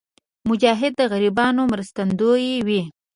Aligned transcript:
مجاهد 0.49 0.93
د 0.97 1.01
غریبانو 1.11 1.61
مرستندوی 1.73 2.49
وي. 2.67 2.81